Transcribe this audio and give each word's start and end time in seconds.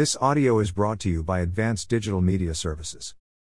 This 0.00 0.16
audio 0.18 0.60
is 0.60 0.70
brought 0.70 0.98
to 1.00 1.10
you 1.10 1.22
by 1.22 1.40
Advanced 1.40 1.90
Digital 1.90 2.22
Media 2.22 2.54
Services. 2.54 3.14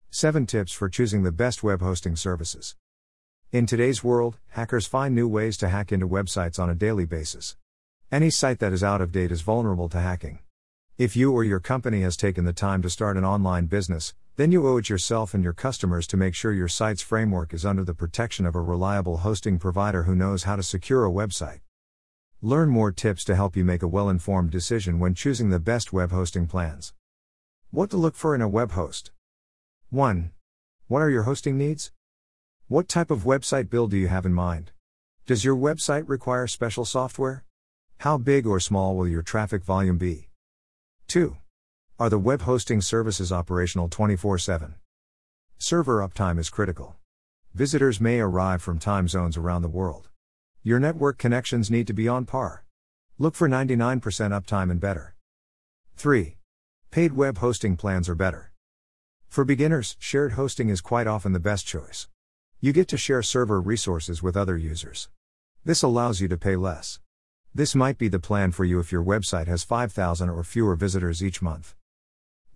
7 0.09 0.45
tips 0.45 0.73
for 0.73 0.89
choosing 0.89 1.23
the 1.23 1.31
best 1.31 1.63
web 1.63 1.79
hosting 1.79 2.17
services. 2.17 2.75
In 3.53 3.65
today's 3.65 4.03
world, 4.03 4.39
hackers 4.49 4.85
find 4.85 5.15
new 5.15 5.25
ways 5.25 5.55
to 5.59 5.69
hack 5.69 5.93
into 5.93 6.05
websites 6.05 6.59
on 6.59 6.69
a 6.69 6.75
daily 6.75 7.05
basis. 7.05 7.55
Any 8.11 8.29
site 8.29 8.59
that 8.59 8.73
is 8.73 8.83
out 8.83 8.99
of 8.99 9.13
date 9.13 9.31
is 9.31 9.39
vulnerable 9.39 9.87
to 9.87 10.01
hacking. 10.01 10.39
If 10.97 11.15
you 11.15 11.31
or 11.31 11.45
your 11.45 11.61
company 11.61 12.01
has 12.01 12.17
taken 12.17 12.43
the 12.43 12.51
time 12.51 12.81
to 12.81 12.89
start 12.89 13.15
an 13.15 13.23
online 13.23 13.67
business, 13.67 14.13
then 14.35 14.51
you 14.51 14.67
owe 14.67 14.75
it 14.75 14.89
yourself 14.89 15.33
and 15.33 15.45
your 15.45 15.53
customers 15.53 16.05
to 16.07 16.17
make 16.17 16.35
sure 16.35 16.51
your 16.51 16.67
site's 16.67 17.01
framework 17.01 17.53
is 17.53 17.65
under 17.65 17.85
the 17.85 17.93
protection 17.93 18.45
of 18.45 18.53
a 18.53 18.61
reliable 18.61 19.19
hosting 19.19 19.59
provider 19.59 20.03
who 20.03 20.13
knows 20.13 20.43
how 20.43 20.57
to 20.57 20.63
secure 20.63 21.05
a 21.05 21.09
website. 21.09 21.61
Learn 22.45 22.67
more 22.67 22.91
tips 22.91 23.23
to 23.23 23.37
help 23.37 23.55
you 23.55 23.63
make 23.63 23.81
a 23.81 23.87
well 23.87 24.09
informed 24.09 24.51
decision 24.51 24.99
when 24.99 25.13
choosing 25.13 25.49
the 25.49 25.61
best 25.61 25.93
web 25.93 26.11
hosting 26.11 26.45
plans. 26.45 26.93
What 27.71 27.89
to 27.91 27.95
look 27.95 28.15
for 28.15 28.35
in 28.35 28.41
a 28.41 28.49
web 28.49 28.71
host. 28.71 29.11
1. 29.91 30.29
What 30.89 30.99
are 31.01 31.09
your 31.09 31.23
hosting 31.23 31.57
needs? 31.57 31.93
What 32.67 32.89
type 32.89 33.09
of 33.11 33.23
website 33.23 33.69
build 33.69 33.91
do 33.91 33.97
you 33.97 34.09
have 34.09 34.25
in 34.25 34.33
mind? 34.33 34.71
Does 35.25 35.45
your 35.45 35.55
website 35.55 36.03
require 36.09 36.45
special 36.45 36.83
software? 36.83 37.45
How 37.99 38.17
big 38.17 38.45
or 38.45 38.59
small 38.59 38.97
will 38.97 39.07
your 39.07 39.21
traffic 39.21 39.63
volume 39.63 39.97
be? 39.97 40.27
2. 41.07 41.37
Are 41.97 42.09
the 42.09 42.19
web 42.19 42.41
hosting 42.41 42.81
services 42.81 43.31
operational 43.31 43.87
24 43.87 44.37
7? 44.37 44.75
Server 45.59 46.05
uptime 46.05 46.37
is 46.37 46.49
critical. 46.49 46.97
Visitors 47.53 48.01
may 48.01 48.19
arrive 48.19 48.61
from 48.61 48.79
time 48.79 49.07
zones 49.07 49.37
around 49.37 49.61
the 49.61 49.69
world. 49.69 50.09
Your 50.65 50.79
network 50.79 51.17
connections 51.17 51.69
need 51.69 51.87
to 51.87 51.93
be 51.93 52.07
on 52.07 52.23
par. 52.23 52.63
Look 53.17 53.35
for 53.35 53.49
99% 53.49 53.99
uptime 53.99 54.71
and 54.71 54.79
better. 54.79 55.13
3. 55.97 56.37
Paid 56.89 57.17
web 57.17 57.39
hosting 57.39 57.75
plans 57.75 58.07
are 58.07 58.15
better. 58.15 58.53
For 59.27 59.43
beginners, 59.43 59.97
shared 59.99 60.33
hosting 60.33 60.69
is 60.69 60.79
quite 60.79 61.05
often 61.05 61.33
the 61.33 61.39
best 61.41 61.67
choice. 61.67 62.07
You 62.61 62.71
get 62.71 62.87
to 62.87 62.97
share 62.97 63.21
server 63.21 63.59
resources 63.59 64.23
with 64.23 64.37
other 64.37 64.55
users. 64.55 65.09
This 65.65 65.83
allows 65.83 66.21
you 66.21 66.29
to 66.29 66.37
pay 66.37 66.55
less. 66.55 67.01
This 67.53 67.75
might 67.75 67.97
be 67.97 68.07
the 68.07 68.17
plan 68.19 68.53
for 68.53 68.63
you 68.63 68.79
if 68.79 68.89
your 68.89 69.03
website 69.03 69.47
has 69.47 69.65
5,000 69.65 70.29
or 70.29 70.45
fewer 70.45 70.77
visitors 70.77 71.21
each 71.21 71.41
month. 71.41 71.75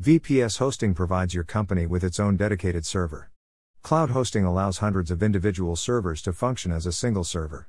VPS 0.02 0.60
hosting 0.60 0.94
provides 0.94 1.34
your 1.34 1.44
company 1.44 1.86
with 1.86 2.06
its 2.06 2.22
own 2.22 2.38
dedicated 2.38 2.86
server. 2.86 3.32
Cloud 3.82 4.12
hosting 4.12 4.46
allows 4.46 4.78
hundreds 4.78 5.12
of 5.12 5.22
individual 5.22 5.76
servers 5.76 6.22
to 6.22 6.32
function 6.32 6.72
as 6.72 6.86
a 6.86 6.94
single 6.94 7.26
server. 7.26 7.68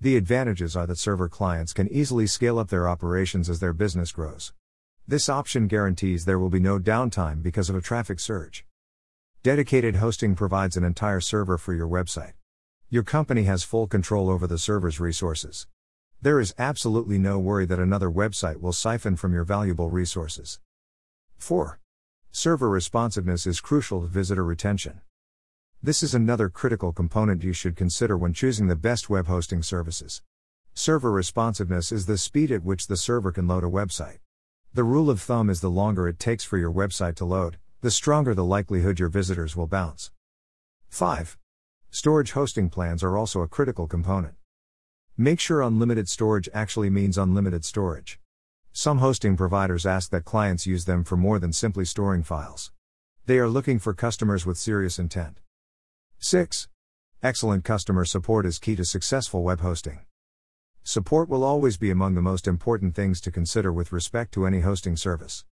The 0.00 0.16
advantages 0.16 0.76
are 0.76 0.86
that 0.86 0.98
server 0.98 1.28
clients 1.28 1.72
can 1.72 1.88
easily 1.88 2.26
scale 2.26 2.58
up 2.58 2.68
their 2.68 2.88
operations 2.88 3.48
as 3.48 3.60
their 3.60 3.72
business 3.72 4.12
grows. 4.12 4.52
This 5.06 5.28
option 5.28 5.66
guarantees 5.66 6.24
there 6.24 6.38
will 6.38 6.50
be 6.50 6.60
no 6.60 6.78
downtime 6.78 7.42
because 7.42 7.70
of 7.70 7.76
a 7.76 7.80
traffic 7.80 8.18
surge. 8.20 8.66
Dedicated 9.42 9.96
hosting 9.96 10.34
provides 10.34 10.76
an 10.76 10.84
entire 10.84 11.20
server 11.20 11.58
for 11.58 11.74
your 11.74 11.88
website. 11.88 12.32
Your 12.90 13.02
company 13.02 13.44
has 13.44 13.62
full 13.62 13.86
control 13.86 14.30
over 14.30 14.46
the 14.46 14.58
server's 14.58 15.00
resources. 15.00 15.66
There 16.22 16.40
is 16.40 16.54
absolutely 16.58 17.18
no 17.18 17.38
worry 17.38 17.66
that 17.66 17.78
another 17.78 18.10
website 18.10 18.60
will 18.60 18.72
siphon 18.72 19.16
from 19.16 19.34
your 19.34 19.44
valuable 19.44 19.90
resources. 19.90 20.58
4. 21.36 21.78
Server 22.30 22.70
responsiveness 22.70 23.46
is 23.46 23.60
crucial 23.60 24.00
to 24.00 24.06
visitor 24.06 24.44
retention. 24.44 25.02
This 25.84 26.02
is 26.02 26.14
another 26.14 26.48
critical 26.48 26.94
component 26.94 27.44
you 27.44 27.52
should 27.52 27.76
consider 27.76 28.16
when 28.16 28.32
choosing 28.32 28.68
the 28.68 28.74
best 28.74 29.10
web 29.10 29.26
hosting 29.26 29.62
services. 29.62 30.22
Server 30.72 31.12
responsiveness 31.12 31.92
is 31.92 32.06
the 32.06 32.16
speed 32.16 32.50
at 32.50 32.64
which 32.64 32.86
the 32.86 32.96
server 32.96 33.30
can 33.30 33.46
load 33.46 33.64
a 33.64 33.66
website. 33.66 34.20
The 34.72 34.82
rule 34.82 35.10
of 35.10 35.20
thumb 35.20 35.50
is 35.50 35.60
the 35.60 35.68
longer 35.68 36.08
it 36.08 36.18
takes 36.18 36.42
for 36.42 36.56
your 36.56 36.72
website 36.72 37.16
to 37.16 37.26
load, 37.26 37.58
the 37.82 37.90
stronger 37.90 38.34
the 38.34 38.46
likelihood 38.46 38.98
your 38.98 39.10
visitors 39.10 39.56
will 39.56 39.66
bounce. 39.66 40.10
5. 40.88 41.36
Storage 41.90 42.32
hosting 42.32 42.70
plans 42.70 43.04
are 43.04 43.18
also 43.18 43.42
a 43.42 43.46
critical 43.46 43.86
component. 43.86 44.36
Make 45.18 45.38
sure 45.38 45.60
unlimited 45.60 46.08
storage 46.08 46.48
actually 46.54 46.88
means 46.88 47.18
unlimited 47.18 47.62
storage. 47.62 48.18
Some 48.72 49.00
hosting 49.00 49.36
providers 49.36 49.84
ask 49.84 50.08
that 50.12 50.24
clients 50.24 50.66
use 50.66 50.86
them 50.86 51.04
for 51.04 51.18
more 51.18 51.38
than 51.38 51.52
simply 51.52 51.84
storing 51.84 52.22
files. 52.22 52.72
They 53.26 53.36
are 53.36 53.50
looking 53.50 53.78
for 53.78 53.92
customers 53.92 54.46
with 54.46 54.56
serious 54.56 54.98
intent. 54.98 55.40
6. 56.26 56.68
Excellent 57.22 57.64
customer 57.64 58.06
support 58.06 58.46
is 58.46 58.58
key 58.58 58.74
to 58.76 58.84
successful 58.86 59.42
web 59.42 59.60
hosting. 59.60 60.06
Support 60.82 61.28
will 61.28 61.44
always 61.44 61.76
be 61.76 61.90
among 61.90 62.14
the 62.14 62.22
most 62.22 62.48
important 62.48 62.94
things 62.94 63.20
to 63.20 63.30
consider 63.30 63.70
with 63.70 63.92
respect 63.92 64.32
to 64.32 64.46
any 64.46 64.60
hosting 64.60 64.96
service. 64.96 65.44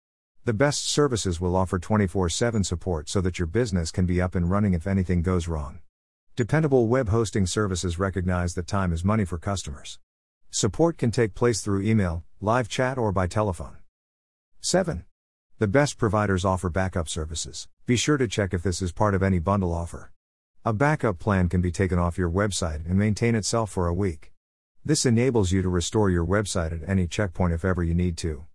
The 0.45 0.53
best 0.53 0.87
services 0.87 1.41
will 1.41 1.57
offer 1.57 1.77
24 1.77 2.29
7 2.29 2.63
support 2.63 3.09
so 3.09 3.19
that 3.19 3.37
your 3.37 3.47
business 3.47 3.91
can 3.91 4.05
be 4.05 4.21
up 4.21 4.33
and 4.33 4.49
running 4.49 4.73
if 4.73 4.87
anything 4.87 5.21
goes 5.21 5.49
wrong. 5.49 5.79
Dependable 6.37 6.87
web 6.87 7.09
hosting 7.09 7.45
services 7.45 7.99
recognize 7.99 8.53
that 8.53 8.65
time 8.65 8.93
is 8.93 9.03
money 9.03 9.25
for 9.25 9.37
customers. 9.37 9.99
Support 10.51 10.97
can 10.97 11.11
take 11.11 11.35
place 11.35 11.59
through 11.59 11.81
email, 11.81 12.23
live 12.39 12.69
chat, 12.69 12.97
or 12.97 13.11
by 13.11 13.27
telephone. 13.27 13.75
7. 14.61 15.03
The 15.59 15.67
best 15.67 15.97
providers 15.97 16.45
offer 16.45 16.69
backup 16.69 17.09
services. 17.09 17.67
Be 17.85 17.97
sure 17.97 18.15
to 18.15 18.25
check 18.25 18.53
if 18.53 18.63
this 18.63 18.81
is 18.81 18.93
part 18.93 19.13
of 19.13 19.21
any 19.21 19.39
bundle 19.39 19.73
offer. 19.73 20.13
A 20.63 20.73
backup 20.73 21.17
plan 21.17 21.49
can 21.49 21.59
be 21.59 21.71
taken 21.71 21.97
off 21.97 22.19
your 22.19 22.29
website 22.29 22.85
and 22.85 22.95
maintain 22.95 23.33
itself 23.33 23.71
for 23.71 23.87
a 23.87 23.93
week. 23.95 24.31
This 24.85 25.07
enables 25.07 25.51
you 25.51 25.63
to 25.63 25.69
restore 25.69 26.11
your 26.11 26.23
website 26.23 26.71
at 26.71 26.87
any 26.87 27.07
checkpoint 27.07 27.51
if 27.51 27.65
ever 27.65 27.81
you 27.81 27.95
need 27.95 28.15
to. 28.17 28.45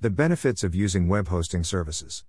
The 0.00 0.10
benefits 0.10 0.62
of 0.62 0.76
using 0.76 1.08
web 1.08 1.26
hosting 1.26 1.64
services. 1.64 2.22